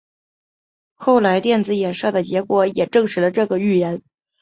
[0.95, 4.01] 后来电子衍射的结果也证实了这个预言。